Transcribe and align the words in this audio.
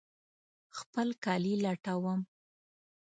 خپل 0.77 1.07
کالي 1.23 1.53
لټوم 1.63 2.19